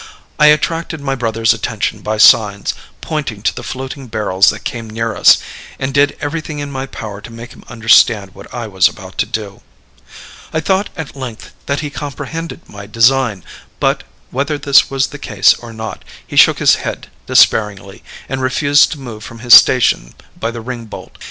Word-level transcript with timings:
I 0.39 0.47
attracted 0.47 0.99
my 0.99 1.13
brother's 1.13 1.53
attention 1.53 2.01
by 2.01 2.17
signs, 2.17 2.73
pointed 3.01 3.43
to 3.45 3.55
the 3.55 3.61
floating 3.61 4.07
barrels 4.07 4.49
that 4.49 4.63
came 4.63 4.89
near 4.89 5.15
us, 5.15 5.37
and 5.77 5.93
did 5.93 6.17
everything 6.19 6.57
in 6.57 6.71
my 6.71 6.87
power 6.87 7.21
to 7.21 7.31
make 7.31 7.53
him 7.53 7.63
understand 7.67 8.33
what 8.33 8.51
I 8.51 8.65
was 8.65 8.89
about 8.89 9.19
to 9.19 9.27
do. 9.27 9.61
"I 10.51 10.59
thought 10.59 10.89
at 10.97 11.15
length 11.15 11.53
that 11.67 11.81
he 11.81 11.91
comprehended 11.91 12.67
my 12.67 12.87
design, 12.87 13.43
but, 13.79 14.01
whether 14.31 14.57
this 14.57 14.89
was 14.89 15.09
the 15.09 15.19
case 15.19 15.53
or 15.53 15.71
not, 15.71 16.03
he 16.25 16.35
shook 16.35 16.57
his 16.57 16.77
head 16.81 17.09
despairingly, 17.27 18.03
and 18.27 18.41
refused 18.41 18.91
to 18.93 18.99
move 18.99 19.23
from 19.23 19.37
his 19.37 19.53
station 19.53 20.15
by 20.35 20.49
the 20.49 20.61
ring 20.61 20.85
bolt. 20.85 21.15